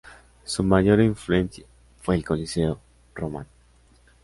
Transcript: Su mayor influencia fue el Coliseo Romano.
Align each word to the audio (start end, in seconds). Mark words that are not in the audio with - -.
Su 0.45 0.63
mayor 0.63 0.99
influencia 0.99 1.63
fue 2.01 2.15
el 2.15 2.25
Coliseo 2.25 2.79
Romano. 3.13 3.49